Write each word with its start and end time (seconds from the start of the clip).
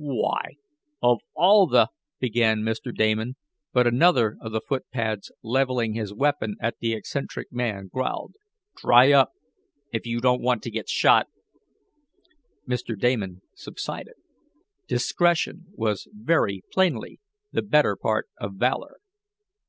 "Why 0.00 0.52
of 1.02 1.18
all 1.34 1.66
the!" 1.66 1.88
began 2.20 2.60
Mr. 2.60 2.94
Damon, 2.94 3.34
but 3.72 3.84
another 3.84 4.36
of 4.40 4.52
the 4.52 4.60
footpads 4.60 5.32
leveling 5.42 5.94
his 5.94 6.14
weapon 6.14 6.54
at 6.60 6.76
the 6.78 6.92
eccentric 6.92 7.50
man 7.52 7.88
growled: 7.92 8.34
"Dry 8.76 9.10
up, 9.10 9.32
if 9.92 10.06
you 10.06 10.20
don't 10.20 10.40
want 10.40 10.62
to 10.62 10.70
get 10.70 10.88
shot!" 10.88 11.26
Mr. 12.64 12.96
Damon 12.96 13.42
subsided. 13.56 14.14
Discretion 14.86 15.66
was 15.74 16.06
very 16.12 16.62
plainly 16.72 17.18
the 17.50 17.62
better 17.62 17.96
part 17.96 18.28
of 18.40 18.54
valor. 18.54 18.98